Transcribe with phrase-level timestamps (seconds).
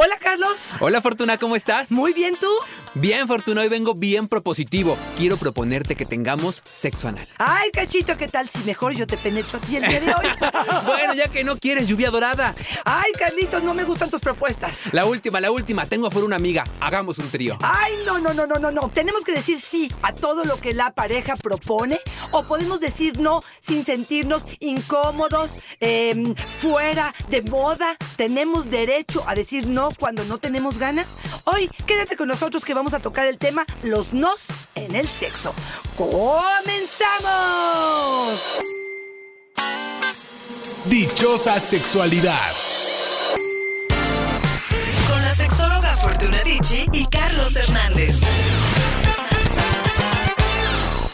[0.00, 0.74] Hola Carlos.
[0.78, 1.90] Hola Fortuna, ¿cómo estás?
[1.90, 2.46] Muy bien, ¿tú?
[2.94, 4.96] Bien, Fortuna, hoy vengo bien propositivo.
[5.16, 7.28] Quiero proponerte que tengamos sexo anal.
[7.36, 10.26] Ay, cachito, ¿qué tal si mejor yo te penetro a ti el día de hoy?
[10.86, 12.54] bueno, ya que no quieres lluvia dorada.
[12.84, 14.92] Ay, Carlitos, no me gustan tus propuestas.
[14.92, 15.84] La última, la última.
[15.84, 16.62] Tengo afuera una amiga.
[16.78, 17.58] Hagamos un trío.
[17.60, 18.90] Ay, no, no, no, no, no, no.
[18.94, 23.42] Tenemos que decir sí a todo lo que la pareja propone o podemos decir no
[23.58, 27.96] sin sentirnos incómodos, em, fuera de moda.
[28.16, 31.08] Tenemos derecho a decir no cuando no tenemos ganas.
[31.44, 35.54] Hoy, quédate con nosotros que vamos a tocar el tema los nos en el sexo.
[35.96, 37.18] ¡Comenzamos!
[40.86, 42.52] Dichosa sexualidad.
[45.08, 48.16] Con la sexóloga Fortuna Dicci y Carlos Hernández.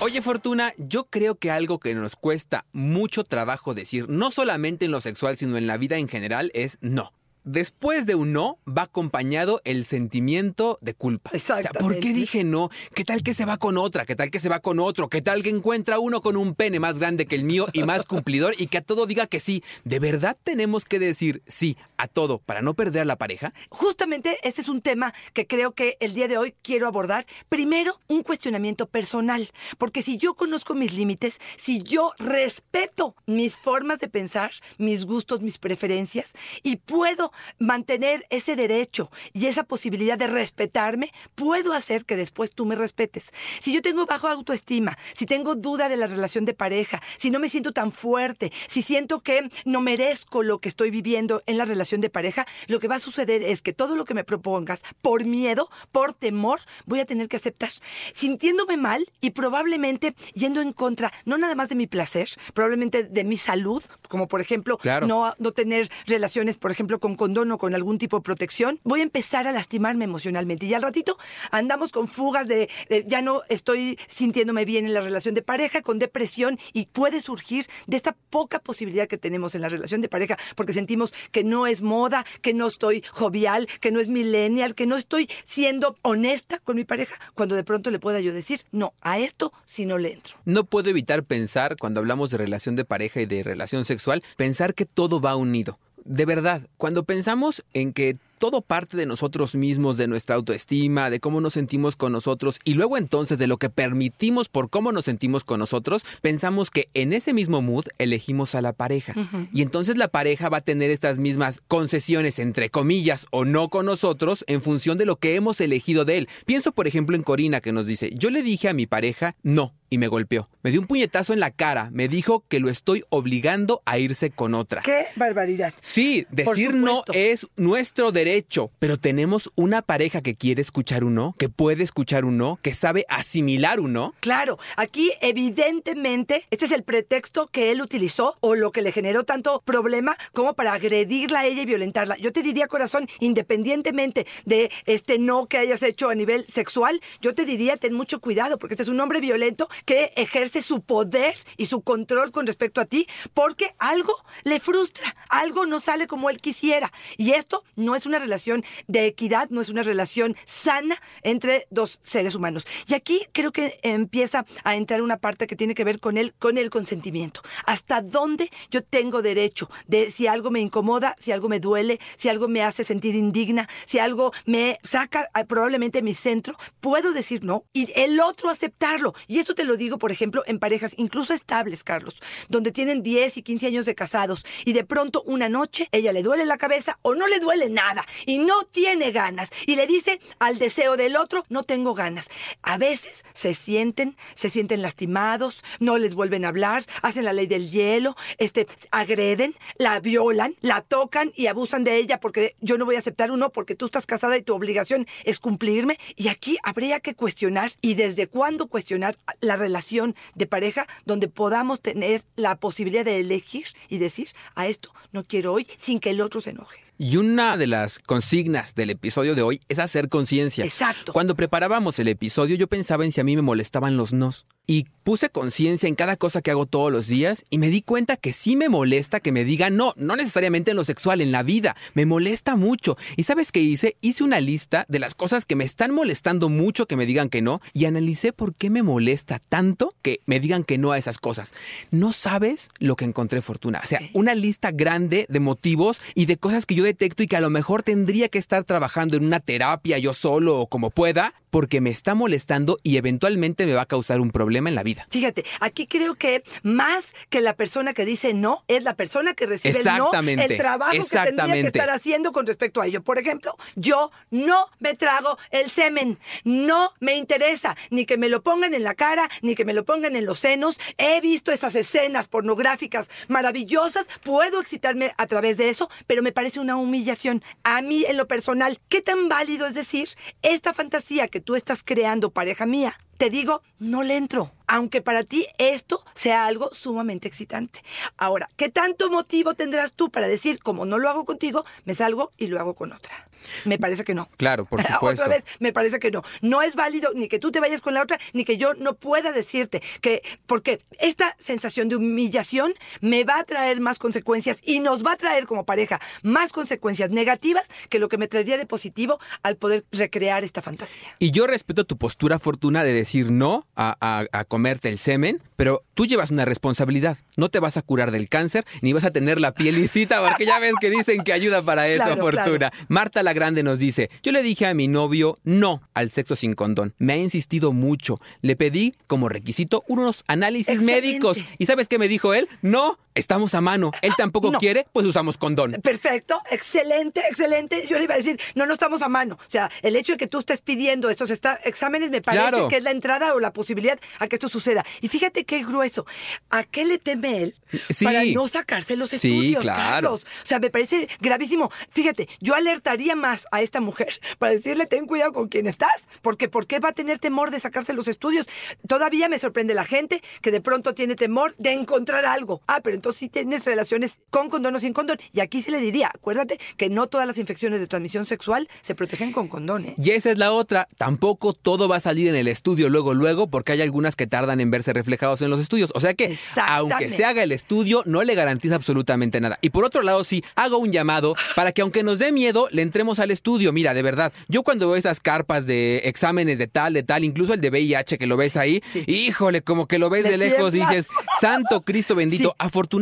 [0.01, 4.91] Oye Fortuna, yo creo que algo que nos cuesta mucho trabajo decir, no solamente en
[4.91, 7.13] lo sexual, sino en la vida en general, es no.
[7.45, 11.31] Después de un no, va acompañado el sentimiento de culpa.
[11.35, 11.79] Exactamente.
[11.79, 12.71] ¿por qué dije no?
[12.95, 14.07] ¿Qué tal que se va con otra?
[14.07, 15.11] ¿Qué tal que se va con otro?
[15.11, 18.07] ¿Qué tal que encuentra uno con un pene más grande que el mío y más
[18.07, 19.63] cumplidor y que a todo diga que sí?
[19.85, 23.53] ¿De verdad tenemos que decir sí a todo para no perder a la pareja?
[23.69, 27.27] Justamente este es un tema que creo que el día de hoy quiero abordar.
[27.51, 34.01] Primero, un cuestionamiento personal, porque si yo conozco mis límites, si yo respeto mis formas
[34.01, 40.27] de pensar, mis gustos, mis preferencias, y puedo mantener ese derecho y esa posibilidad de
[40.27, 43.31] respetarme, puedo hacer que después tú me respetes.
[43.61, 47.39] Si yo tengo bajo autoestima, si tengo duda de la relación de pareja, si no
[47.39, 51.65] me siento tan fuerte, si siento que no merezco lo que estoy viviendo en la
[51.65, 54.83] relación de pareja, lo que va a suceder es que todo lo que me propongas,
[55.03, 57.71] por miedo, por temor, voy a tener que aceptar,
[58.15, 63.25] sintiéndome mal y probablemente yendo en contra, no nada más de mi placer, probablemente de
[63.25, 65.07] mi salud, como por ejemplo, Claro.
[65.07, 69.01] no, no tener relaciones, por ejemplo, con condón o con algún tipo de protección, voy
[69.01, 70.67] a empezar a lastimarme emocionalmente.
[70.67, 71.17] Y al ratito
[71.51, 75.81] andamos con fugas de eh, ya no estoy sintiéndome bien en la relación de pareja,
[75.81, 80.11] con depresión, y puede surgir de esta poca posibilidad que tenemos en la relación de
[80.11, 84.75] pareja, porque sentimos que no es moda, que no estoy jovial, que no es millennial,
[84.75, 88.61] que no estoy siendo honesta con mi pareja, cuando de pronto le pueda yo decir,
[88.71, 90.37] no, a esto si no le entro.
[90.45, 94.75] No puedo evitar pensar, cuando hablamos de relación de pareja y de relación sexual, pensar
[94.75, 95.79] que todo va unido.
[96.05, 101.19] De verdad, cuando pensamos en que todo parte de nosotros mismos, de nuestra autoestima, de
[101.19, 105.07] cómo nos sentimos con nosotros y luego entonces de lo que permitimos por cómo nos
[105.07, 109.15] sentimos con nosotros, pensamos que en ese mismo mood elegimos a la pareja.
[109.53, 113.87] Y entonces la pareja va a tener estas mismas concesiones, entre comillas, o no con
[113.87, 116.29] nosotros en función de lo que hemos elegido de él.
[116.45, 119.73] Pienso, por ejemplo, en Corina que nos dice, yo le dije a mi pareja no
[119.95, 120.49] y me golpeó.
[120.65, 124.31] Me dio un puñetazo en la cara, me dijo que lo estoy obligando a irse
[124.31, 124.83] con otra.
[124.83, 125.73] ¡Qué barbaridad!
[125.81, 131.37] Sí, decir no es nuestro derecho, pero tenemos una pareja que quiere escuchar un no,
[131.39, 134.15] que puede escuchar un no, que sabe asimilar un no.
[134.19, 139.23] Claro, aquí evidentemente este es el pretexto que él utilizó o lo que le generó
[139.23, 142.17] tanto problema como para agredirla a ella y violentarla.
[142.19, 147.33] Yo te diría, corazón, independientemente de este no que hayas hecho a nivel sexual, yo
[147.37, 151.35] te diría ten mucho cuidado porque este es un hombre violento que ejerce su poder
[151.57, 154.15] y su control con respecto a ti porque algo
[154.45, 156.93] le frustra, algo no sale como él quisiera.
[157.17, 161.99] Y esto no es una relación de equidad, no es una relación sana entre dos
[162.03, 162.67] seres humanos.
[162.87, 166.35] Y aquí creo que empieza a entrar una parte que tiene que ver con el,
[166.35, 167.43] con el consentimiento.
[167.67, 172.29] ¿Hasta dónde yo tengo derecho de si algo me incomoda, si algo me duele, si
[172.29, 176.57] algo me hace sentir indigna, si algo me saca ah, probablemente mi centro?
[176.81, 179.15] Puedo decir no y el otro aceptarlo.
[179.27, 182.17] Y esto te lo digo, por ejemplo, en parejas incluso estables, Carlos,
[182.49, 186.23] donde tienen 10 y 15 años de casados y de pronto una noche ella le
[186.23, 190.21] duele la cabeza o no le duele nada y no tiene ganas y le dice
[190.39, 192.29] al deseo del otro, no tengo ganas.
[192.63, 197.47] A veces se sienten, se sienten lastimados, no les vuelven a hablar, hacen la ley
[197.47, 202.85] del hielo, este, agreden, la violan, la tocan y abusan de ella porque yo no
[202.85, 205.99] voy a aceptar uno porque tú estás casada y tu obligación es cumplirme.
[206.17, 211.29] Y aquí habría que cuestionar y desde cuándo cuestionar la la relación de pareja donde
[211.29, 216.11] podamos tener la posibilidad de elegir y decir, a esto no quiero hoy, sin que
[216.11, 216.84] el otro se enoje.
[216.97, 220.65] Y una de las consignas del episodio de hoy es hacer conciencia.
[220.65, 221.13] Exacto.
[221.13, 224.47] Cuando preparábamos el episodio, yo pensaba en si a mí me molestaban los nos.
[224.67, 228.17] Y puse conciencia en cada cosa que hago todos los días y me di cuenta
[228.17, 231.43] que sí me molesta que me digan no, no necesariamente en lo sexual, en la
[231.43, 231.77] vida.
[231.93, 232.97] Me molesta mucho.
[233.17, 233.97] ¿Y sabes qué hice?
[234.01, 237.43] Hice una lista de las cosas que me están molestando mucho que me digan que
[237.43, 241.19] no y analicé por qué me molesta tanto que me digan que no a esas
[241.19, 241.53] cosas.
[241.91, 243.81] No sabes lo que encontré, Fortuna.
[243.83, 247.37] O sea, una lista grande de motivos y de cosas que yo detecto y que
[247.37, 251.35] a lo mejor tendría que estar trabajando en una terapia yo solo o como pueda
[251.55, 255.07] porque me está molestando y eventualmente me va a causar un problema en la vida.
[255.11, 259.47] Fíjate, aquí creo que más que la persona que dice no, es la persona que
[259.47, 261.79] recibe el no, Exactamente, el trabajo que tendría que exactamente.
[261.79, 263.05] estar haciendo con respecto a ello.
[263.05, 268.43] Por ejemplo, yo no me trago el semen, no me interesa ni que me lo
[268.43, 270.77] pongan en la cara, ni que me lo pongan en los senos.
[270.99, 276.59] He visto esas escenas pornográficas maravillosas, puedo excitarme a través de eso, pero me parece
[276.59, 277.43] una humillación.
[277.63, 280.09] A mí, en lo personal, ¿qué tan válido es decir
[280.43, 282.99] esta fantasía que tú estás creando, pareja mía?
[283.17, 284.53] Te digo, no le entro.
[284.67, 287.81] Aunque para ti esto sea algo sumamente excitante.
[288.17, 292.31] Ahora, ¿qué tanto motivo tendrás tú para decir, como no lo hago contigo, me salgo
[292.37, 293.29] y lo hago con otra?
[293.65, 294.29] Me parece que no.
[294.37, 295.23] Claro, por supuesto.
[295.25, 296.23] Otra vez, me parece que no.
[296.43, 298.95] No es válido ni que tú te vayas con la otra, ni que yo no
[298.95, 304.81] pueda decirte que, porque esta sensación de humillación me va a traer más consecuencias y
[304.81, 308.67] nos va a traer como pareja más consecuencias negativas que lo que me traería de
[308.67, 311.03] positivo al poder recrear esta fantasía.
[311.19, 315.43] Y yo respeto tu postura, Fortuna, de decir no a, a- a comerte el semen,
[315.57, 317.19] pero tú llevas una responsabilidad.
[317.37, 320.47] No te vas a curar del cáncer, ni vas a tener la piel lisita, porque
[320.47, 322.73] ya ves que dicen que ayuda para eso, Claro, Fortuna.
[322.89, 326.55] Marta la Grande nos dice, yo le dije a mi novio no al sexo sin
[326.55, 326.95] condón.
[326.99, 328.21] Me ha insistido mucho.
[328.41, 331.01] Le pedí como requisito unos análisis Excelente.
[331.03, 331.45] médicos.
[331.59, 332.49] ¿Y sabes qué me dijo él?
[332.63, 333.91] No, estamos a mano.
[334.03, 334.59] Él tampoco No.
[334.59, 335.73] quiere, pues usamos condón.
[335.83, 337.87] Perfecto, excelente, excelente.
[337.87, 339.39] Yo le iba a decir, no, no estamos a mano.
[339.41, 342.69] O sea, el hecho de que tú estés pidiendo estos exámenes me parece Claro.
[342.69, 344.85] que es la entrada o la posibilidad a que esto suceda.
[345.01, 346.07] Y fíjate qué grueso.
[346.51, 347.55] ¿A qué le teme él
[347.91, 348.05] Sí.
[348.05, 349.79] para no sacarse los Sí, estudios, claro.
[350.09, 350.21] Carlos?
[350.43, 351.71] O sea, me parece gravísimo.
[351.91, 356.07] Fíjate, yo alertaría más a esta mujer para decirle, ten cuidado con quién estás.
[356.23, 358.47] Porque ¿por qué va a tener temor de sacarse los estudios?
[358.89, 362.61] Todavía me sorprende la gente que de pronto tiene temor de encontrar algo.
[362.67, 365.19] Ah, pero entonces sí tienes relaciones con condón o sin condón.
[365.35, 368.95] Y aquí se le diría, acuérdate que no todas las infecciones de transmisión sexual se
[368.95, 369.95] protegen con condón, ¿eh?
[369.99, 373.49] Y esa es la otra, tampoco todo va a salir en el estudio luego, luego,
[373.49, 375.93] porque hay algunas que tardan en verse reflejados en los estudios.
[375.95, 379.59] O sea que, aunque se haga el estudio, no le garantiza absolutamente nada.
[379.61, 382.81] Y por otro lado, sí, hago un llamado para que aunque nos dé miedo, le
[382.81, 383.71] entremos al estudio.
[383.75, 387.53] Mira, de verdad, yo cuando veo esas carpas de exámenes de tal, de tal, incluso
[387.53, 389.05] el de VIH que lo ves ahí, sí.
[389.07, 391.07] híjole, como que lo ves de lejos y dices,
[391.39, 392.45] Santo Cristo bendito.
[392.45, 392.51] Sí.
[392.59, 392.94] Afortunadamente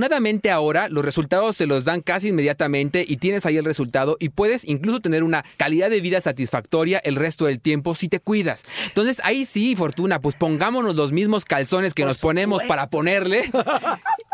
[0.52, 4.64] ahora los resultados se los dan casi inmediatamente y tienes ahí el resultado y puedes
[4.64, 8.64] incluso tener una calidad de vida satisfactoria el resto del tiempo si te cuidas.
[8.88, 12.68] Entonces ahí sí, Fortuna, pues pongámonos los mismos calzones que Por nos ponemos supuesto.
[12.68, 13.50] para ponerle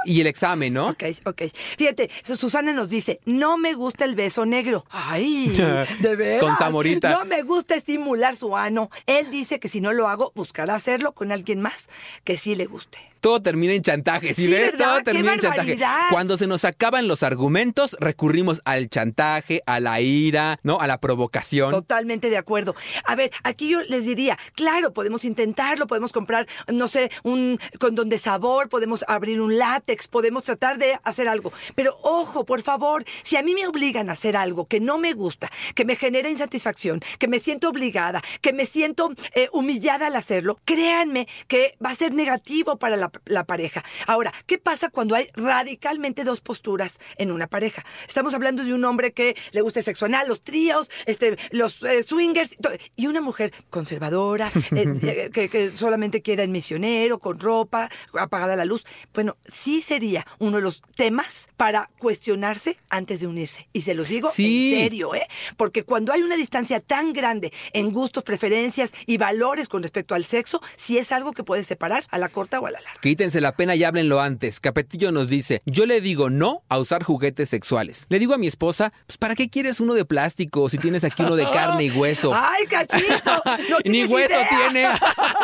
[0.05, 0.89] y el examen, ¿no?
[0.91, 1.43] Ok, ok.
[1.77, 4.85] Fíjate, Su- Susana nos dice, no me gusta el beso negro.
[4.91, 5.49] Ay,
[6.01, 6.43] de veras.
[6.43, 7.11] Con Zamorita.
[7.11, 8.91] No me gusta estimular su ano.
[9.07, 11.89] Él dice que si no lo hago, buscará hacerlo con alguien más
[12.25, 12.99] que sí le guste.
[13.21, 14.73] Todo termina en chantaje, ¿sí, Sí, ves?
[14.73, 14.87] ¿verdad?
[14.87, 15.79] Todo ¡Qué termina en chantaje.
[16.11, 20.79] Cuando se nos acaban los argumentos, recurrimos al chantaje, a la ira, ¿no?
[20.81, 21.71] A la provocación.
[21.71, 22.75] Totalmente de acuerdo.
[23.05, 28.09] A ver, aquí yo les diría, claro, podemos intentarlo, podemos comprar, no sé, un condón
[28.09, 31.53] de sabor, podemos abrir un látex, podemos tratar de hacer algo.
[31.75, 35.13] Pero ojo, por favor, si a mí me obligan a hacer algo que no me
[35.13, 40.17] gusta, que me genera insatisfacción, que me siento obligada, que me siento eh, humillada al
[40.17, 43.85] hacerlo, créanme que va a ser negativo para la, la pareja.
[44.07, 47.85] Ahora, ¿qué pasa cuando hay radicalmente dos posturas en una pareja?
[48.07, 51.83] Estamos hablando de un hombre que le gusta el sexo anal, los tríos, este, los
[51.83, 52.57] eh, swingers,
[52.97, 57.89] y una mujer conservadora, eh, eh, que, que solamente quiera el misionero, con ropa,
[58.19, 58.85] apagada la luz.
[59.15, 63.69] Bueno, sí sería uno de los temas para cuestionarse antes de unirse.
[63.73, 64.75] Y se los digo Sí.
[64.75, 65.27] en serio, ¿eh?
[65.57, 70.25] Porque cuando hay una distancia tan grande en gustos, preferencias y valores con respecto al
[70.25, 72.98] sexo, sí es algo que puede separar a la corta o a la larga.
[73.01, 74.59] Quítense la pena y háblenlo antes.
[74.59, 78.07] Capetillo nos dice, yo le digo no a usar juguetes sexuales.
[78.09, 81.23] Le digo a mi esposa, pues ¿para qué quieres uno de plástico si tienes aquí
[81.23, 82.33] uno de carne y hueso?
[82.35, 83.43] ¡Ay, cachito!
[83.69, 84.49] No Ni hueso idea.
[84.49, 84.89] tiene.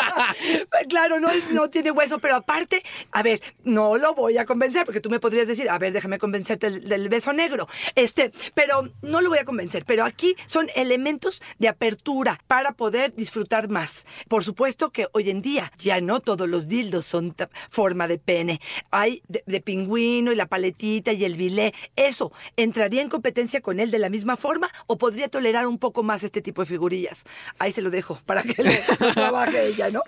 [0.89, 2.83] claro, no, no tiene hueso, pero aparte,
[3.13, 6.19] a ver, no lo voy a convencer, porque tú me podrías decir, a ver, déjame
[6.19, 7.69] convencerte del, del beso negro.
[7.95, 9.85] Este, pero no lo voy a convencer.
[9.85, 14.05] Pero aquí son elementos de apertura para poder disfrutar más.
[14.29, 17.33] Por supuesto que hoy en día ya no todos los dildos son
[17.71, 18.61] forma de pene.
[18.91, 21.75] Hay de, de pingüino y la paletita y el bilé.
[21.97, 26.03] Eso, ¿entraría en competencia con él de la misma forma o podría tolerar un poco
[26.03, 27.25] más este tipo de figurillas?
[27.59, 28.79] Ahí se lo dejo para que le
[29.15, 30.03] trabaje ella, ¿no?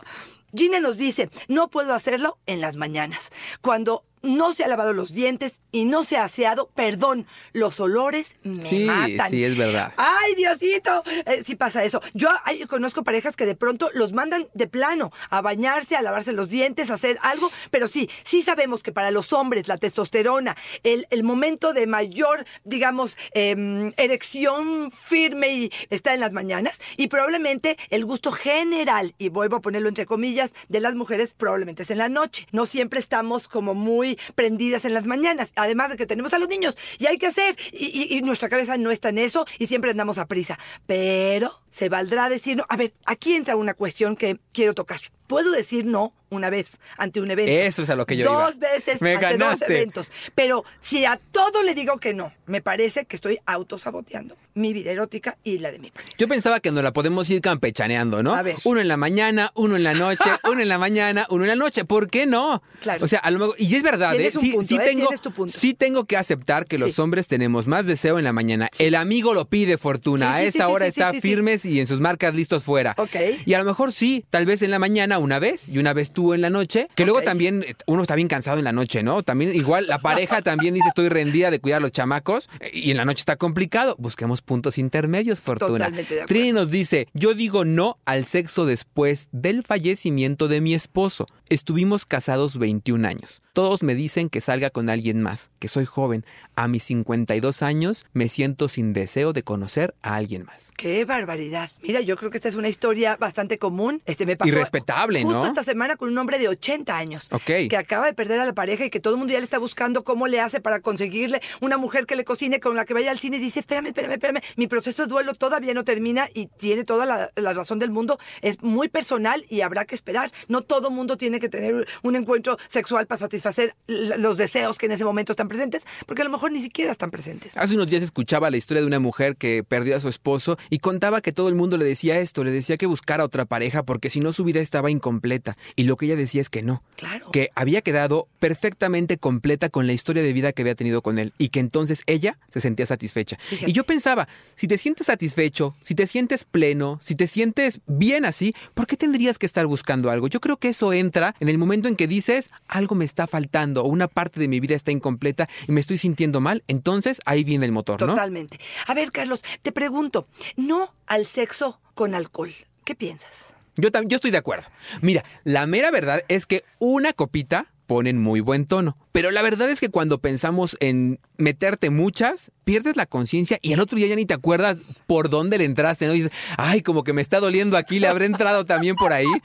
[0.55, 3.31] Gina nos dice, no puedo hacerlo en las mañanas.
[3.61, 8.35] Cuando no se ha lavado los dientes y no se ha aseado, perdón, los olores
[8.42, 9.30] me Sí, matan.
[9.30, 9.92] sí, es verdad.
[9.97, 11.02] ¡Ay, Diosito!
[11.26, 12.00] Eh, sí pasa eso.
[12.14, 16.33] Yo ay, conozco parejas que de pronto los mandan de plano a bañarse, a lavarse
[16.33, 20.56] los dientes, a hacer algo, pero sí, sí sabemos que para los hombres la testosterona,
[20.83, 27.09] el, el momento de mayor, digamos, em, erección firme y está en las mañanas y
[27.09, 31.90] probablemente el gusto general, y vuelvo a ponerlo entre comillas, de las mujeres probablemente es
[31.90, 32.47] en la noche.
[32.52, 36.49] No siempre estamos como muy prendidas en las mañanas, además de que tenemos a los
[36.49, 40.19] niños y hay que hacer, y, nuestra cabeza no está en eso y siempre andamos
[40.19, 40.59] a prisa.
[40.87, 45.00] Pero se valdrá decir, no, a ver, aquí entra una cuestión que quiero tocar.
[45.26, 47.50] Puedo decir no una vez ante un evento.
[47.52, 48.68] Eso es a lo que yo Dos iba.
[48.71, 49.76] veces Me ante dos ganaste.
[49.76, 50.11] eventos.
[50.35, 54.90] Pero si a todo le digo que no, me parece que estoy autosaboteando mi vida
[54.90, 56.12] erótica y la de mi pareja.
[56.16, 58.35] Yo pensaba que nos la podemos ir campechaneando, ¿no?
[58.35, 58.56] A ver.
[58.64, 61.56] Uno en la mañana, uno en la noche, uno en la mañana, uno en la
[61.56, 61.85] noche.
[61.85, 62.62] ¿Por qué no?
[62.80, 63.04] Claro.
[63.04, 64.30] O sea, a lo mejor, y es verdad, ¿eh?
[64.30, 64.80] Sí, punto, sí ¿eh?
[64.83, 65.52] tengo, tu punto.
[65.59, 68.71] sí tengo que aceptar que los hombres tenemos más deseo en la mañana.
[68.78, 70.35] El amigo lo pide, Fortuna.
[70.35, 72.95] A esa hora está firmes y en sus marcas listos fuera.
[72.99, 73.17] Ok.
[73.45, 76.11] Y a lo mejor sí, tal vez en la mañana una vez y una vez
[76.11, 76.89] tú en la noche.
[76.95, 79.23] Que luego también eh, uno está bien cansado en la noche, ¿no?
[79.23, 82.91] También igual la pareja también dice estoy rendida de cuidar a los chamacos eh, y
[82.91, 83.97] en la noche está complicado.
[83.99, 85.91] Busquemos puntos intermedios, Fortuna.
[86.27, 91.27] Trini nos dice, yo digo no al sexo después del fallecimiento de mi esposo.
[91.49, 93.43] Estuvimos casados 21 años.
[93.53, 96.25] Todos me dicen que salga con alguien más, que soy joven.
[96.59, 100.73] A mis 52 años me siento sin deseo de conocer a alguien más.
[100.75, 101.71] Qué barbaridad.
[101.83, 104.01] Mira, yo creo que esta es una historia bastante común.
[104.07, 105.47] Este me pasó Y respetable, justo ¿no?
[105.47, 107.69] esta semana con un hombre de 80 años Ok.
[107.69, 109.59] que acaba de perder a la pareja y que todo el mundo ya le está
[109.59, 113.11] buscando cómo le hace para conseguirle una mujer que le cocine con la que vaya
[113.11, 116.47] al cine y dice, espérame, espérame, espérame, mi proceso de duelo todavía no termina y
[116.47, 118.19] tiene toda la, la razón del mundo.
[118.41, 120.33] Es muy personal y habrá que esperar.
[120.49, 124.93] No todo mundo tiene que tener un encuentro sexual para satisfacer los deseos que en
[124.93, 127.57] ese momento están presentes, porque a lo mejor ni siquiera están presentes.
[127.57, 130.79] Hace unos días escuchaba la historia de una mujer que perdió a su esposo y
[130.79, 134.11] contaba que todo el mundo le decía esto, le decía que buscara otra pareja porque
[134.11, 135.57] si no su vida estaba incompleta.
[135.76, 136.83] Y lo que ella decía es que no.
[136.97, 137.31] Claro.
[137.31, 141.33] Que había quedado perfectamente completa con la historia de vida que había tenido con él
[141.38, 143.38] y que entonces ella se sentía satisfecha.
[143.49, 143.71] Fíjate.
[143.71, 148.25] Y yo pensaba, si te sientes satisfecho, si te sientes pleno, si te sientes bien
[148.25, 150.29] así, ¿por qué tendrías que estar buscando algo?
[150.29, 153.83] Yo creo que eso entra en el momento en que dices, algo me está faltando
[153.83, 157.45] o una parte de mi vida está incompleta y me estoy sintiendo mal, entonces ahí
[157.45, 158.09] viene el motor, ¿no?
[158.09, 158.59] Totalmente.
[158.87, 162.55] A ver, Carlos, te pregunto, no al sexo con alcohol.
[162.85, 163.55] ¿Qué piensas?
[163.76, 164.69] Yo, yo estoy de acuerdo.
[165.02, 168.97] Mira, la mera verdad es que una copita ponen muy buen tono.
[169.12, 173.81] Pero la verdad es que cuando pensamos en meterte muchas, pierdes la conciencia y al
[173.81, 176.12] otro día ya ni te acuerdas por dónde le entraste, ¿no?
[176.12, 179.26] Dices, ay, como que me está doliendo aquí, le habré entrado también por ahí.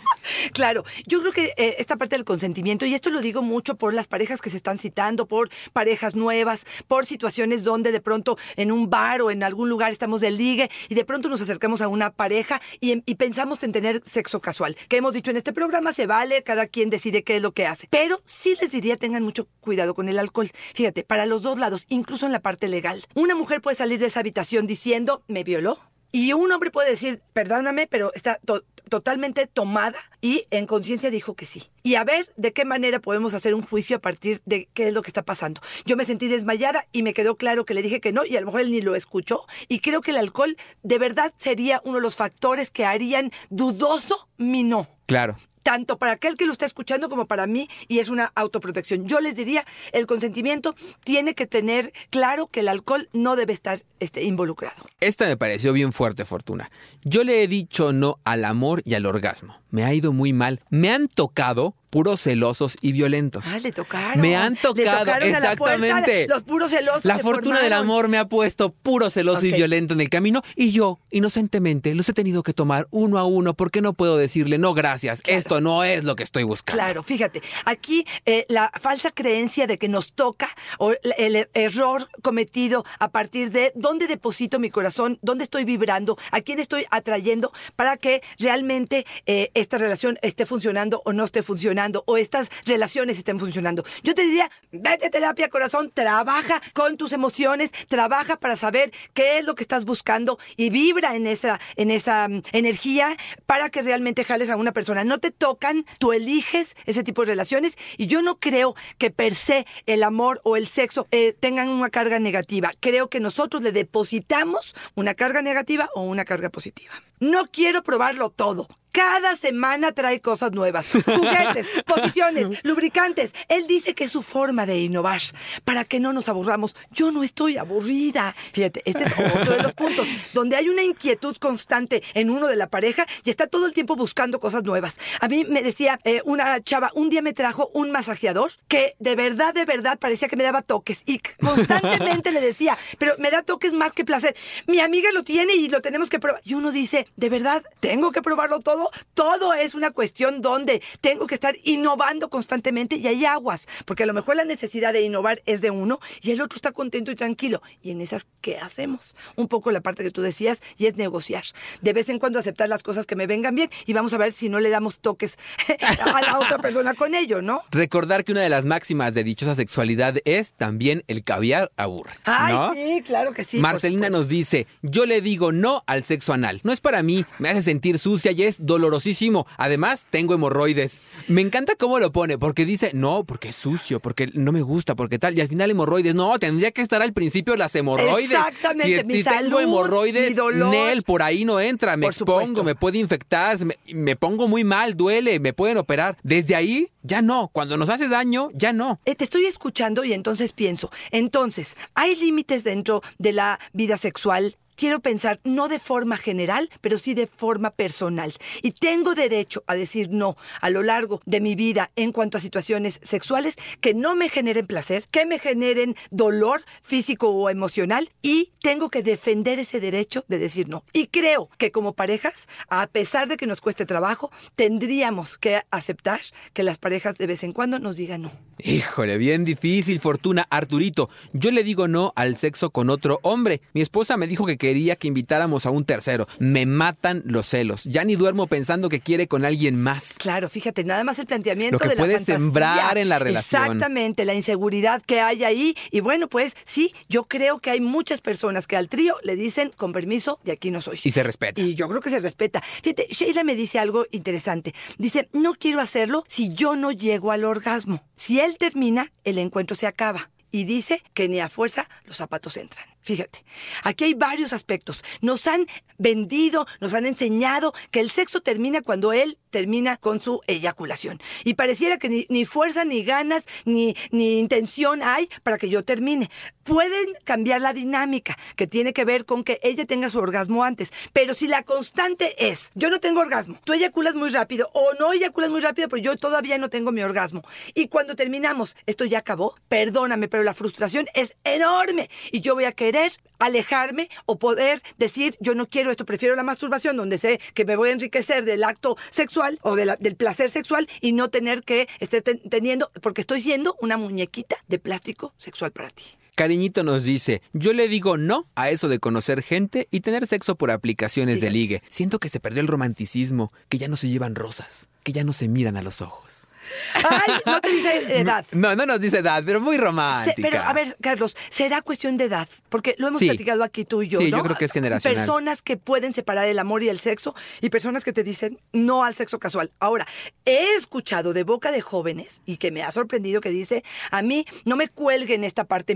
[0.54, 3.94] Claro, yo creo que eh, esta parte del consentimiento, y esto lo digo mucho por
[3.94, 8.72] las parejas que se están citando, por parejas nuevas, por situaciones donde de pronto en
[8.72, 11.88] un bar o en algún lugar estamos de ligue y de pronto nos acercamos a
[11.88, 14.76] una pareja y, y pensamos en tener sexo casual.
[14.88, 17.66] Que hemos dicho en este programa, se vale, cada quien decide qué es lo que
[17.66, 17.88] hace.
[17.90, 20.52] Pero sí les diría, tengan mucho cuidado con el alcohol.
[20.74, 23.04] Fíjate, para los dos lados, incluso en la parte legal.
[23.16, 25.80] Una mujer puede salir de esa habitación diciendo, me violó.
[26.14, 31.36] Y un hombre puede decir, perdóname, pero está to- totalmente tomada y en conciencia dijo
[31.36, 31.70] que sí.
[31.84, 34.94] Y a ver de qué manera podemos hacer un juicio a partir de qué es
[34.94, 35.62] lo que está pasando.
[35.86, 38.42] Yo me sentí desmayada y me quedó claro que le dije que no y a
[38.42, 39.46] lo mejor él ni lo escuchó.
[39.70, 44.28] Y creo que el alcohol de verdad sería uno de los factores que harían dudoso
[44.38, 45.38] mi no Claro.
[45.64, 49.08] Tanto para aquel que lo está escuchando como para mí, y es una autoprotección.
[49.08, 53.82] Yo les diría, el consentimiento tiene que tener claro que el alcohol no debe estar
[54.00, 54.84] este, involucrado.
[55.00, 56.70] Esta me pareció bien fuerte, Fortuna.
[57.04, 59.56] Yo le he dicho no al amor y al orgasmo.
[59.70, 60.62] Me ha ido muy mal.
[60.70, 63.46] Me han tocado puros celosos y violentos.
[63.48, 64.20] Ah, le tocaron.
[64.20, 66.28] Me han tocado, a la puerta exactamente.
[66.28, 67.06] los puros celosos.
[67.06, 70.72] La fortuna del amor me ha puesto puro celoso y violento en el camino y
[70.72, 74.74] yo, inocentemente, los he tenido que tomar uno a uno porque no puedo decirle no
[74.74, 76.82] gracias, esto no es lo que estoy buscando.
[76.82, 82.10] Claro, fíjate, aquí eh, la falsa creencia de que nos toca o el, el error
[82.24, 87.52] cometido a partir de dónde deposito mi corazón, dónde estoy vibrando, a quién estoy atrayendo
[87.76, 93.18] para que realmente eh, esta relación esté funcionando o no esté funcionando, o estas relaciones
[93.18, 93.84] estén funcionando.
[94.04, 99.40] Yo te diría, vete a terapia, corazón, trabaja con tus emociones, trabaja para saber qué
[99.40, 103.82] es lo que estás buscando y vibra en esa, en esa mm, energía para que
[103.82, 105.04] realmente jales a una persona.
[105.04, 109.36] No te tocan, tú eliges ese tipo de relaciones y yo no creo que per
[109.36, 112.72] se el amor o el sexo eh, tengan una carga negativa.
[112.80, 116.94] Creo que nosotros le depositamos una carga negativa o una carga positiva.
[117.20, 118.68] No quiero probarlo todo.
[118.92, 120.92] Cada semana trae cosas nuevas.
[120.92, 123.34] Juguetes, posiciones, lubricantes.
[123.48, 125.22] Él dice que es su forma de innovar
[125.64, 126.76] para que no nos aburramos.
[126.92, 128.36] Yo no estoy aburrida.
[128.52, 132.58] Fíjate, este es otro de los puntos donde hay una inquietud constante en uno de
[132.58, 135.00] la pareja y está todo el tiempo buscando cosas nuevas.
[135.22, 139.16] A mí me decía eh, una chava, un día me trajo un masajeador que de
[139.16, 143.44] verdad, de verdad parecía que me daba toques y constantemente le decía, pero me da
[143.44, 144.36] toques más que placer.
[144.68, 146.42] Mi amiga lo tiene y lo tenemos que probar.
[146.44, 148.81] Y uno dice, de verdad, tengo que probarlo todo
[149.14, 154.06] todo, es una cuestión donde tengo que estar innovando constantemente y hay aguas, porque a
[154.06, 157.16] lo mejor la necesidad de innovar es de uno y el otro está contento y
[157.16, 157.62] tranquilo.
[157.82, 159.16] Y en esas, ¿qué hacemos?
[159.36, 161.44] Un poco la parte que tú decías y es negociar.
[161.82, 164.32] De vez en cuando aceptar las cosas que me vengan bien y vamos a ver
[164.32, 165.38] si no le damos toques
[165.80, 167.62] a la otra persona con ello, ¿no?
[167.72, 172.12] Recordar que una de las máximas de dichosa sexualidad es también el caviar aburre.
[172.24, 173.60] Ay, sí, claro que sí.
[173.60, 176.60] Marcelina nos dice, yo le digo no al sexo anal.
[176.64, 179.46] No es para mí, me hace sentir sucia y es dolorosísimo.
[179.58, 181.02] Además, tengo hemorroides.
[181.28, 184.96] Me encanta cómo lo pone, porque dice, no, porque es sucio, porque no me gusta,
[184.96, 185.38] porque tal.
[185.38, 186.16] Y al final hemorroides.
[186.16, 188.32] No, tendría que estar al principio las hemorroides.
[188.32, 191.98] Exactamente, si, tengo hemorroides, Nel, por ahí no entra.
[191.98, 196.18] Me expongo, me puede infectar, me, me pongo muy mal, duele, me pueden operar.
[196.24, 197.50] Desde ahí, ya no.
[197.54, 199.00] Cuando nos hace daño, ya no.
[199.06, 204.56] Eh, te estoy escuchando y entonces pienso, entonces, ¿hay límites dentro de la vida sexual?
[204.82, 208.34] Quiero pensar no de forma general, pero sí de forma personal.
[208.64, 212.42] Y tengo derecho a decir no a lo largo de mi vida en cuanto a
[212.42, 218.54] situaciones sexuales que no me generen placer, que me generen dolor físico o emocional y
[218.60, 220.84] tengo que defender ese derecho de decir no.
[220.94, 226.22] Y creo que como parejas, a pesar de que nos cueste trabajo, tendríamos que aceptar
[226.54, 228.32] que las parejas de vez en cuando nos digan no.
[228.64, 230.48] Híjole, bien difícil, Fortuna.
[230.50, 233.62] Arturito, yo le digo no al sexo con otro hombre.
[233.74, 236.28] Mi esposa me dijo que quería que invitáramos a un tercero.
[236.40, 237.84] Me matan los celos.
[237.84, 240.14] Ya ni duermo pensando que quiere con alguien más.
[240.18, 242.36] Claro, fíjate, nada más el planteamiento Lo que de puede la fantasía.
[242.36, 243.64] sembrar en la relación.
[243.64, 245.76] Exactamente, la inseguridad que hay ahí.
[245.92, 249.72] Y bueno, pues sí, yo creo que hay muchas personas que al trío le dicen,
[249.76, 250.98] con permiso, de aquí no soy.
[251.04, 251.60] Y se respeta.
[251.60, 252.62] Y yo creo que se respeta.
[252.82, 254.74] Fíjate, Sheila me dice algo interesante.
[254.98, 258.06] Dice, no quiero hacerlo si yo no llego al orgasmo.
[258.16, 260.32] Si él termina, el encuentro se acaba.
[260.50, 262.86] Y dice que ni a fuerza los zapatos entran.
[263.02, 263.44] Fíjate,
[263.84, 265.04] aquí hay varios aspectos.
[265.22, 270.42] Nos han vendido, nos han enseñado que el sexo termina cuando él termina con su
[270.48, 271.22] eyaculación.
[271.44, 275.84] Y pareciera que ni, ni fuerza, ni ganas, ni, ni intención hay para que yo
[275.84, 276.32] termine.
[276.64, 280.92] Pueden cambiar la dinámica, que tiene que ver con que ella tenga su orgasmo antes.
[281.14, 285.14] Pero si la constante es, yo no tengo orgasmo, tú eyaculas muy rápido, o no
[285.14, 287.44] eyaculas muy rápido, pero yo todavía no tengo mi orgasmo.
[287.74, 292.10] Y cuando terminamos, esto ya acabó, perdóname, pero la frustración es enorme.
[292.32, 296.44] Y yo voy a querer alejarme o poder decir, yo no quiero esto, prefiero la
[296.44, 300.16] masturbación, donde sé que me voy a enriquecer del acto sexual o de la- del
[300.16, 304.80] placer sexual y no tener que estar ten- teniendo, porque estoy siendo una muñequita de
[304.80, 306.04] plástico sexual para ti.
[306.46, 310.56] Cariñito nos dice, yo le digo no a eso de conocer gente y tener sexo
[310.56, 311.82] por aplicaciones de ligue.
[311.88, 315.34] Siento que se perdió el romanticismo, que ya no se llevan rosas, que ya no
[315.34, 316.48] se miran a los ojos.
[316.94, 318.46] Ay, no te dice edad.
[318.52, 320.48] No, no nos dice edad, pero muy Se- romántica.
[320.50, 322.48] pero a ver, Carlos, ¿será cuestión de edad?
[322.70, 323.28] Porque lo hemos Sí.
[323.28, 324.20] platicado aquí tú y yo.
[324.20, 324.38] Sí, ¿no?
[324.38, 325.18] yo creo que es generacional.
[325.18, 329.04] Personas que pueden separar el amor y el sexo y personas que te dicen no
[329.04, 329.72] al sexo casual.
[329.80, 330.08] Ahora,
[330.46, 334.46] he escuchado de boca de jóvenes y que me ha sorprendido que dice, a mí
[334.64, 335.96] no me cuelguen esta parte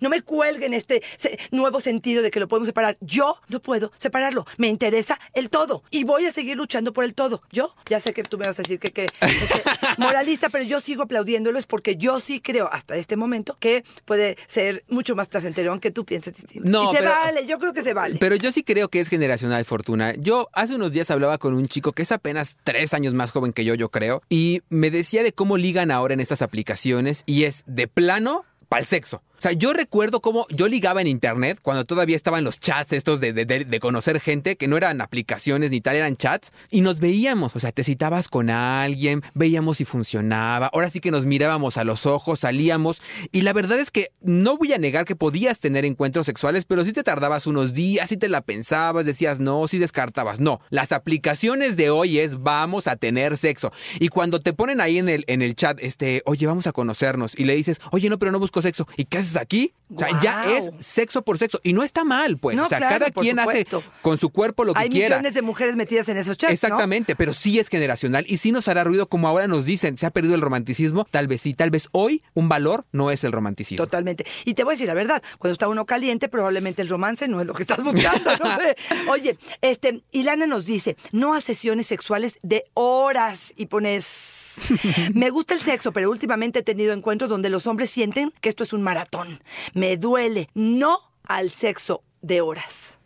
[0.00, 1.02] no me cuelguen este
[1.50, 2.96] nuevo sentido de que lo podemos separar.
[3.00, 4.46] Yo no puedo separarlo.
[4.56, 7.42] Me interesa el todo y voy a seguir luchando por el todo.
[7.52, 9.26] Yo ya sé que tú me vas a decir que, que, que
[9.98, 14.36] moralista, pero yo sigo aplaudiéndolo es porque yo sí creo hasta este momento que puede
[14.46, 16.68] ser mucho más placentero, aunque tú pienses distinto.
[16.68, 18.16] No, y se pero- vale, yo creo que se vale.
[18.20, 20.14] Pero yo sí creo que es generacional, Fortuna.
[20.16, 23.52] Yo hace unos días hablaba con un chico que es apenas tres años más joven
[23.52, 27.44] que yo, yo creo, y me decía de cómo ligan ahora en estas aplicaciones y
[27.44, 29.22] es de plano para el sexo.
[29.38, 33.20] O sea, yo recuerdo cómo yo ligaba en internet cuando todavía estaban los chats estos
[33.20, 36.98] de, de- de- conocer gente, que no eran aplicaciones ni tal, eran chats, y nos
[37.00, 37.54] veíamos.
[37.54, 40.68] O sea, te citabas con alguien, veíamos si funcionaba.
[40.72, 43.02] Ahora sí que nos mirábamos a los ojos, salíamos.
[43.32, 46.84] Y la verdad es que no voy a negar que podías tener encuentros sexuales, pero
[46.84, 50.40] sí te tardabas unos días, sí te la pensabas, decías no, sí descartabas.
[50.40, 53.72] No, las aplicaciones de hoy es vamos a tener sexo.
[54.00, 57.38] Y cuando te ponen ahí en el, en el chat, este, oye, vamos a conocernos,
[57.38, 58.86] y le dices, oye, no, pero no busco sexo.
[58.96, 59.72] ¿Y qué aquí?
[59.94, 61.60] O sea, ya es sexo por sexo.
[61.62, 62.56] Y no está mal, pues.
[62.56, 63.78] No, o sea, claro, cada quien supuesto.
[63.78, 65.16] hace con su cuerpo lo que Hay quiera.
[65.16, 66.54] millones de mujeres metidas en esos chats, ¿no?
[66.54, 70.04] Exactamente, pero sí es generacional y sí nos hará ruido como ahora nos dicen, se
[70.06, 73.30] ha perdido el romanticismo, tal vez sí, tal vez hoy un valor no es el
[73.30, 73.84] romanticismo.
[73.84, 74.26] Totalmente.
[74.44, 77.40] Y te voy a decir la verdad, cuando está uno caliente, probablemente el romance no
[77.40, 78.56] es lo que estás buscando, no.
[79.12, 84.45] Oye, este, Ilana nos dice, no a sesiones sexuales de horas y pones...
[85.14, 88.64] Me gusta el sexo, pero últimamente he tenido encuentros donde los hombres sienten que esto
[88.64, 89.40] es un maratón.
[89.74, 92.98] Me duele, no al sexo de horas.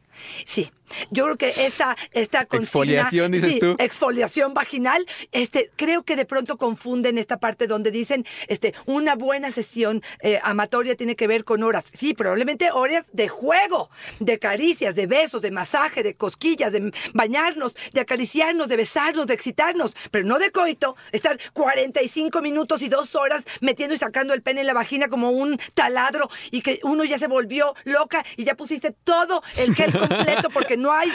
[0.45, 0.71] Sí,
[1.11, 3.77] yo creo que esta, esta consigna- Exfoliación, dices sí, tú.
[3.79, 9.51] exfoliación vaginal, este, creo que de pronto confunden esta parte donde dicen, este, una buena
[9.53, 11.91] sesión eh, amatoria tiene que ver con horas.
[11.95, 17.75] Sí, probablemente horas de juego, de caricias, de besos, de masaje, de cosquillas, de bañarnos,
[17.93, 23.15] de acariciarnos, de besarnos, de excitarnos, pero no de coito, estar 45 minutos y dos
[23.15, 27.05] horas metiendo y sacando el pene en la vagina como un taladro y que uno
[27.05, 31.09] ya se volvió loca y ya pusiste todo el gel completo porque no hay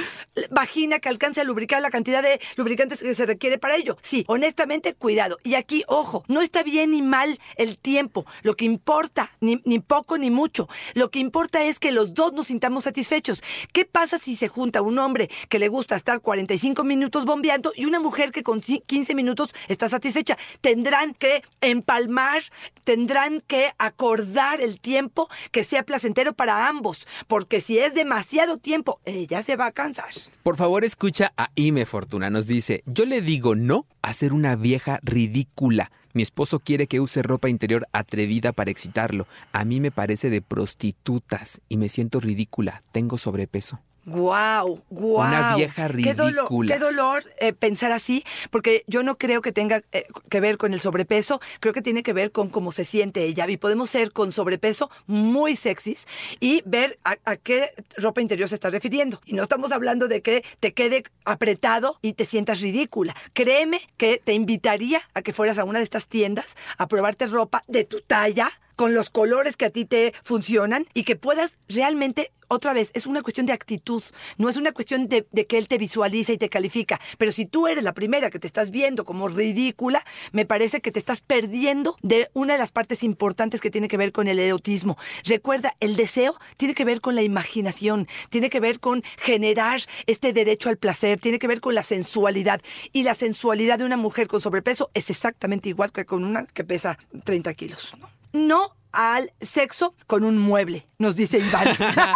[0.52, 3.98] vagina que alcance a lubricar la cantidad de lubricantes que se requiere para ello.
[4.02, 5.38] Sí, honestamente, cuidado.
[5.44, 8.26] Y aquí, ojo, no está bien ni mal el tiempo.
[8.44, 12.34] Lo que importa, ni, ni poco ni mucho, lo que importa es que los dos
[12.34, 13.42] nos sintamos satisfechos.
[13.74, 17.86] ¿Qué pasa si se junta un hombre que le gusta estar 45 minutos bombeando y
[17.86, 20.38] una mujer que con ci- 15 minutos está satisfecha?
[20.62, 22.44] Tendrán que empalmar,
[22.84, 29.00] tendrán que acordar el tiempo que sea placentero para ambos, porque si es demasiado tiempo,
[29.06, 30.10] ella se va a cansar.
[30.44, 32.30] Por favor, escucha a Ime Fortuna.
[32.30, 35.92] Nos dice, yo le digo no a ser una vieja ridícula.
[36.14, 39.28] Mi esposo quiere que use ropa interior atrevida para excitarlo.
[39.52, 42.82] A mí me parece de prostitutas y me siento ridícula.
[42.92, 43.82] Tengo sobrepeso.
[44.06, 45.28] Guau, guau.
[45.28, 46.74] Una vieja Qué dolor, ridícula.
[46.74, 50.74] qué dolor eh, pensar así, porque yo no creo que tenga eh, que ver con
[50.74, 53.50] el sobrepeso, creo que tiene que ver con cómo se siente ella.
[53.50, 56.06] Y podemos ser con sobrepeso muy sexys
[56.40, 59.22] y ver a, a qué ropa interior se está refiriendo.
[59.26, 63.16] Y no estamos hablando de que te quede apretado y te sientas ridícula.
[63.34, 67.64] Créeme que te invitaría a que fueras a una de estas tiendas a probarte ropa
[67.68, 72.32] de tu talla con los colores que a ti te funcionan y que puedas realmente,
[72.48, 74.04] otra vez, es una cuestión de actitud,
[74.38, 77.00] no es una cuestión de, de que él te visualiza y te califica.
[77.18, 80.92] Pero si tú eres la primera que te estás viendo como ridícula, me parece que
[80.92, 84.40] te estás perdiendo de una de las partes importantes que tiene que ver con el
[84.40, 84.98] erotismo.
[85.24, 90.34] Recuerda, el deseo tiene que ver con la imaginación, tiene que ver con generar este
[90.34, 92.62] derecho al placer, tiene que ver con la sensualidad.
[92.92, 96.64] Y la sensualidad de una mujer con sobrepeso es exactamente igual que con una que
[96.64, 97.96] pesa 30 kilos.
[98.00, 98.15] ¿no?
[98.36, 101.68] No al sexo con un mueble, nos dice Iván.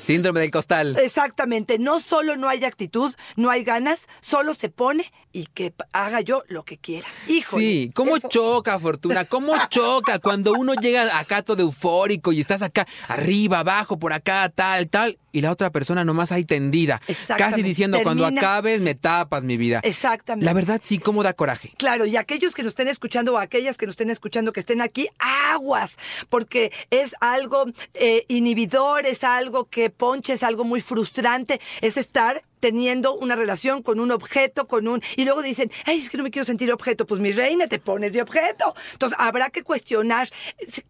[0.00, 0.94] Síndrome del costal.
[0.98, 6.20] Exactamente, no solo no hay actitud, no hay ganas, solo se pone y que haga
[6.20, 7.06] yo lo que quiera.
[7.28, 9.24] Híjole, Sí, ¿cómo eso- choca, Fortuna?
[9.24, 14.50] ¿Cómo choca cuando uno llega acá todo eufórico y estás acá arriba, abajo, por acá,
[14.50, 17.50] tal, tal, y la otra persona nomás ahí tendida, Exactamente.
[17.50, 19.80] casi diciendo, cuando acabes me tapas mi vida.
[19.82, 20.44] Exactamente.
[20.44, 21.72] La verdad, sí, cómo da coraje.
[21.76, 24.80] Claro, y aquellos que nos estén escuchando o aquellas que nos estén escuchando que estén
[24.80, 25.96] aquí, aguas,
[26.28, 32.42] porque es algo eh, inhibidor, es algo que ponche, es algo muy frustrante, es estar
[32.60, 35.02] teniendo una relación con un objeto, con un...
[35.16, 37.06] Y luego dicen, ay, es que no me quiero sentir objeto.
[37.06, 38.74] Pues mi reina, te pones de objeto.
[38.92, 40.28] Entonces, habrá que cuestionar.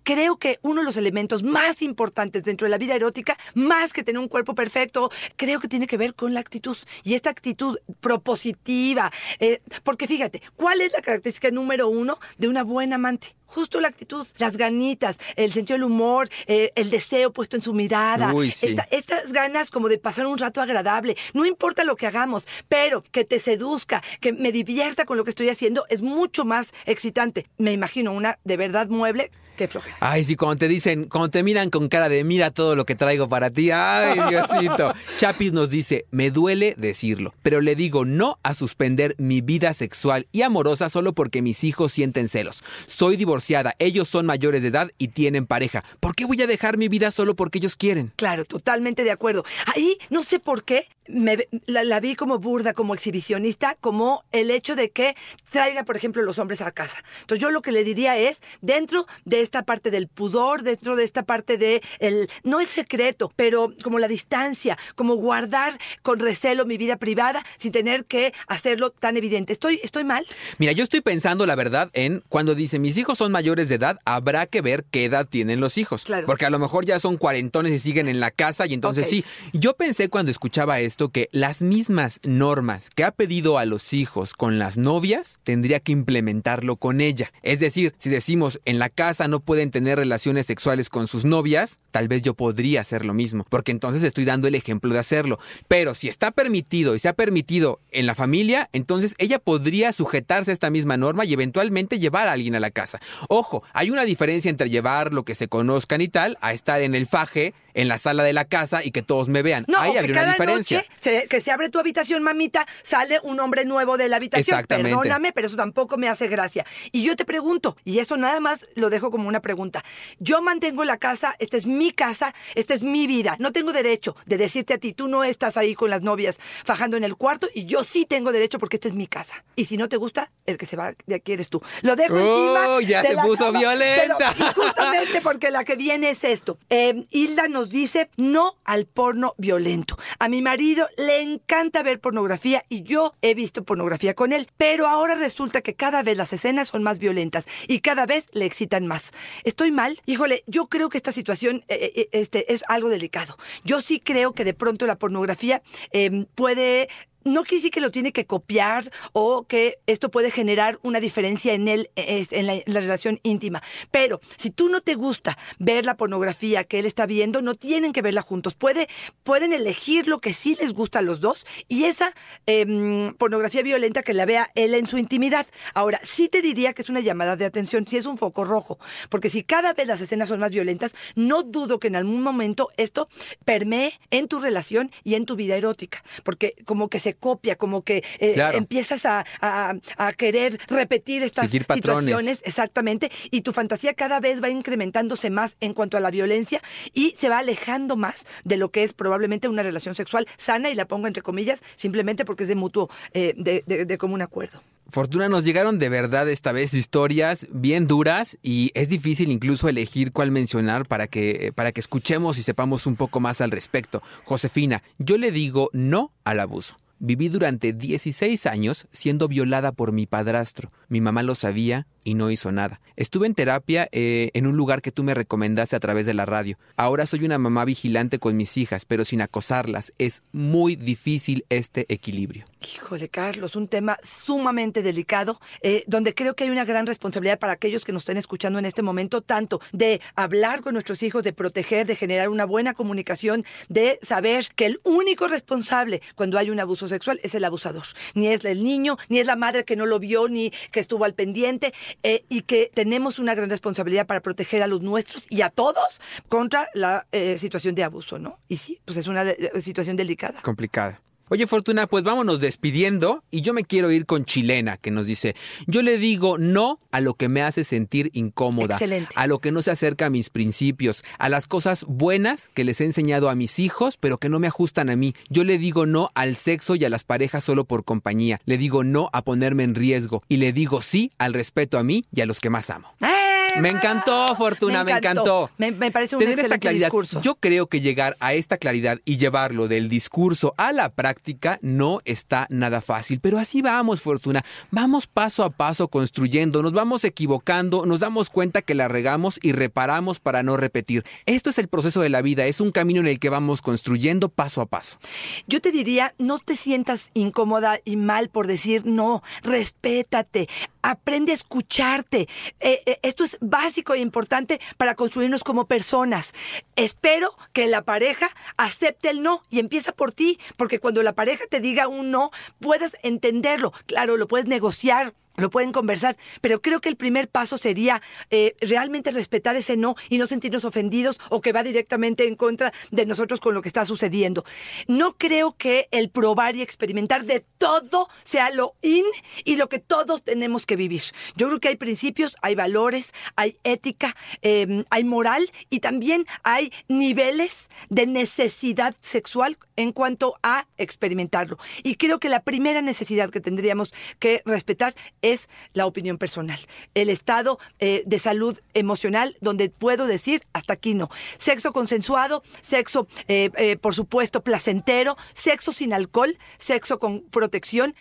[0.02, 4.02] Creo que uno de los elementos más importantes dentro de la vida erótica, más que
[4.02, 6.76] tener un cuerpo perfecto, creo que tiene que ver con la actitud.
[7.04, 9.12] Y esta actitud propositiva.
[9.40, 13.37] eh, porque fíjate, ¿cuál es la característica número uno de una buena amante?
[13.48, 17.72] Justo la actitud, las ganitas, el sentido del humor, eh, el deseo puesto en su
[17.72, 18.66] mirada, Uy, sí.
[18.68, 21.16] esta- estas ganas como de pasar un rato agradable.
[21.34, 25.30] No importa lo que hagamos, pero que te seduzca, que me divierta con lo que
[25.30, 27.46] estoy haciendo, es mucho más excitante.
[27.56, 29.96] Me imagino una de verdad mueble que flojera.
[30.00, 32.94] Ay, sí, cuando te dicen, cuando te miran con cara de mira todo lo que
[32.94, 33.70] traigo para ti.
[33.70, 34.94] Ay, Diosito.
[35.18, 40.26] Chapis nos dice, me duele decirlo, pero le digo no a suspender mi vida sexual
[40.32, 42.62] y amorosa solo porque mis hijos sienten celos.
[42.86, 45.84] Soy divorciada, ellos son mayores de edad y tienen pareja.
[46.00, 48.12] ¿Por qué voy a dejar mi vida solo porque ellos quieren?
[48.16, 49.44] Claro, totalmente de acuerdo.
[49.74, 54.24] Ahí no sé por qué me ve- la, la vi como burda, como exhibicionista, como
[54.30, 55.16] el hecho de que
[55.50, 56.98] traiga, por ejemplo, los hombres a casa.
[57.22, 61.04] Entonces yo lo que le diría es, dentro de esta parte del pudor, dentro de
[61.04, 66.66] esta parte de el, no el secreto, pero como la distancia, como guardar con recelo
[66.66, 69.54] mi vida privada sin tener que hacerlo tan evidente.
[69.54, 70.26] ¿Estoy, estoy mal?
[70.58, 73.98] Mira, yo estoy pensando la verdad en cuando dice mis hijos son mayores de edad,
[74.04, 76.04] habrá que ver qué edad tienen los hijos.
[76.04, 76.26] Claro.
[76.26, 79.24] Porque a lo mejor ya son cuarentones y siguen en la casa y entonces sí.
[79.54, 84.34] Yo pensé cuando escuchaba esto que las mismas normas que ha pedido a los hijos
[84.34, 87.32] con las novias, tendría que implementarlo con ella.
[87.42, 91.80] Es decir, si decimos en la casa no pueden tener relaciones sexuales con sus novias,
[91.90, 95.38] tal vez yo podría hacer lo mismo, porque entonces estoy dando el ejemplo de hacerlo.
[95.68, 100.50] Pero si está permitido y se ha permitido en la familia, entonces ella podría sujetarse
[100.50, 103.00] a esta misma norma y eventualmente llevar a alguien a la casa.
[103.28, 106.94] Ojo, hay una diferencia entre llevar lo que se conozcan y tal a estar en
[106.94, 109.64] el faje en la sala de la casa y que todos me vean.
[109.68, 110.78] No, Ahí habría una diferencia.
[110.78, 114.54] noche se- que se abre tu habitación, mamita, sale un hombre nuevo de la habitación.
[114.58, 114.90] Exactamente.
[114.90, 116.66] Perdóname, pero eso tampoco me hace gracia.
[116.92, 119.84] Y yo te pregunto, y eso nada más lo dejo como una pregunta.
[120.18, 123.36] Yo mantengo la casa, esta es mi casa, esta es mi vida.
[123.38, 126.96] No tengo derecho de decirte a ti, tú no estás ahí con las novias fajando
[126.96, 129.44] en el cuarto, y yo sí tengo derecho porque esta es mi casa.
[129.56, 131.62] Y si no te gusta, el que se va de aquí eres tú.
[131.82, 132.90] Lo dejo Oh, encima.
[132.90, 134.16] ya de se la puso cama, violenta.
[134.18, 136.58] pero- y justamente porque la que viene es esto.
[136.70, 139.96] Eh, Hilda nos dice no al porno violento.
[140.18, 144.86] A mi marido le encanta ver pornografía y yo he visto pornografía con él, pero
[144.86, 148.86] ahora resulta que cada vez las escenas son más violentas y cada vez le excitan
[148.86, 149.12] más.
[149.44, 150.00] ¿Estoy mal?
[150.06, 153.36] Híjole, yo creo que esta situación eh, eh, este, es algo delicado.
[153.64, 156.88] Yo sí creo que de pronto la pornografía eh, puede
[157.32, 161.52] no quiere decir que lo tiene que copiar o que esto puede generar una diferencia
[161.52, 163.62] en él, es- en la, relación íntima.
[163.90, 167.92] Pero si tú no te gusta ver la pornografía que él está viendo, no tienen
[167.92, 168.54] que verla juntos.
[168.54, 168.88] Puede,
[169.22, 172.12] pueden elegir lo que sí les gusta a los dos y esa
[172.46, 175.46] em, pornografía violenta que la vea él en su intimidad.
[175.74, 178.78] Ahora, sí te diría que es una llamada de atención, si es un foco rojo,
[179.10, 182.68] porque si cada vez las escenas son más violentas, no dudo que en algún momento
[182.76, 183.08] esto
[183.44, 187.82] permee en tu relación y en tu vida erótica, porque como que se copia, como
[187.82, 188.58] que eh, Claro.
[188.58, 192.04] empiezas a, a- a querer repetir estas Seguir patrones.
[192.04, 196.60] situaciones, exactamente, y tu fantasía cada vez va incrementándose más en cuanto a la violencia
[196.92, 200.74] y se va alejando más de lo que es probablemente una relación sexual sana, y
[200.74, 204.62] la pongo entre comillas, simplemente porque es de mutuo, eh, de, de- de común acuerdo.
[204.90, 210.12] Fortuna, nos llegaron de verdad esta vez historias bien duras y es difícil incluso elegir
[210.12, 214.02] cuál mencionar para que, para que escuchemos y sepamos un poco más al respecto.
[214.24, 216.76] Josefina, yo le digo no al abuso.
[217.00, 220.68] Viví durante 16 años siendo violada por mi padrastro.
[220.88, 222.80] Mi mamá lo sabía y no hizo nada.
[222.96, 226.24] Estuve en terapia eh, en un lugar que tú me recomendaste a través de la
[226.24, 226.56] radio.
[226.74, 229.92] Ahora soy una mamá vigilante con mis hijas, pero sin acosarlas.
[229.98, 232.46] Es muy difícil este equilibrio.
[232.60, 237.52] Híjole, Carlos, un tema sumamente delicado, eh, donde creo que hay una gran responsabilidad para
[237.52, 241.34] aquellos que nos estén escuchando en este momento, tanto de hablar con nuestros hijos, de
[241.34, 246.58] proteger, de generar una buena comunicación, de saber que el único responsable cuando hay un
[246.58, 247.84] abuso sexual es el abusador.
[248.14, 251.04] Ni es el niño, ni es la madre que no lo vio, ni que estuvo
[251.04, 255.42] al pendiente, eh, y que tenemos una gran responsabilidad para proteger a los nuestros y
[255.42, 258.38] a todos contra la eh, situación de abuso, ¿no?
[258.48, 260.40] Y sí, pues es una de- de- situación delicada.
[260.42, 261.00] complicada.
[261.30, 265.34] Oye, Fortuna, pues vámonos despidiendo y yo me quiero ir con Chilena, que nos dice,
[265.66, 269.12] yo le digo no a lo que me hace sentir incómoda, Excelente.
[269.14, 272.80] a lo que no se acerca a mis principios, a las cosas buenas que les
[272.80, 275.14] he enseñado a mis hijos, pero que no me ajustan a mí.
[275.28, 278.84] Yo le digo no al sexo y a las parejas solo por compañía, le digo
[278.84, 282.26] no a ponerme en riesgo y le digo sí al respeto a mí y a
[282.26, 282.88] los que más amo.
[283.00, 283.37] ¡Eh!
[283.60, 285.50] Me encantó, Fortuna, me encantó.
[285.58, 286.86] Me, me parece un Tener esta claridad.
[286.86, 287.20] discurso.
[287.20, 292.00] Yo creo que llegar a esta claridad y llevarlo del discurso a la práctica no
[292.04, 294.44] está nada fácil, pero así vamos, Fortuna.
[294.70, 299.52] Vamos paso a paso construyendo, nos vamos equivocando, nos damos cuenta que la regamos y
[299.52, 301.04] reparamos para no repetir.
[301.26, 304.28] Esto es el proceso de la vida, es un camino en el que vamos construyendo
[304.28, 304.98] paso a paso.
[305.46, 310.48] Yo te diría, no te sientas incómoda y mal por decir no, respétate,
[310.82, 312.28] aprende a escucharte.
[312.60, 316.32] Eh, eh, esto es básico e importante para construirnos como personas.
[316.76, 321.44] Espero que la pareja acepte el no y empieza por ti, porque cuando la pareja
[321.48, 323.72] te diga un no, puedas entenderlo.
[323.86, 325.14] Claro, lo puedes negociar.
[325.38, 329.94] Lo pueden conversar, pero creo que el primer paso sería eh, realmente respetar ese no
[330.08, 333.68] y no sentirnos ofendidos o que va directamente en contra de nosotros con lo que
[333.68, 334.44] está sucediendo.
[334.88, 339.04] No creo que el probar y experimentar de todo sea lo in
[339.44, 341.02] y lo que todos tenemos que vivir.
[341.36, 346.72] Yo creo que hay principios, hay valores, hay ética, eh, hay moral y también hay
[346.88, 351.58] niveles de necesidad sexual en cuanto a experimentarlo.
[351.84, 355.27] Y creo que la primera necesidad que tendríamos que respetar es
[355.74, 356.58] la opinión personal.
[356.94, 361.08] El estado eh, de salud emocional donde puedo decir hasta aquí no.
[361.38, 367.94] Sexo consensuado, sexo, eh, eh, por supuesto, placentero, sexo sin alcohol, sexo con protección.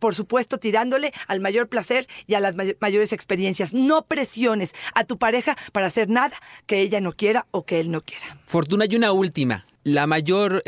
[0.00, 3.72] por supuesto, tirándole al mayor placer y a las may- mayores experiencias.
[3.72, 7.90] No presiones a tu pareja para hacer nada que ella no quiera o que él
[7.90, 8.26] no quiera.
[8.44, 9.64] Fortuna, y una última.
[9.84, 10.62] La mayor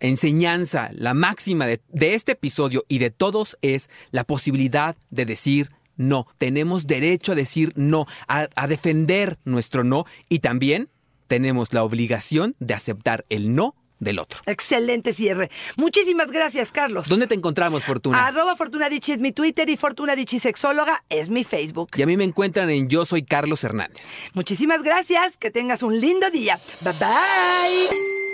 [0.00, 5.70] enseñanza, la máxima de, de este episodio y de todos es la posibilidad de decir
[5.96, 6.26] no.
[6.38, 10.88] Tenemos derecho a decir no, a, a defender nuestro no y también
[11.26, 14.40] tenemos la obligación de aceptar el no del otro.
[14.46, 15.50] Excelente cierre.
[15.76, 17.08] Muchísimas gracias, Carlos.
[17.08, 18.26] ¿Dónde te encontramos, Fortuna?
[18.26, 21.90] Arroba Fortuna es mi Twitter y Fortuna Dichi Sexóloga es mi Facebook.
[21.96, 24.24] Y a mí me encuentran en Yo Soy Carlos Hernández.
[24.34, 25.36] Muchísimas gracias.
[25.36, 26.60] Que tengas un lindo día.
[26.82, 28.27] Bye bye.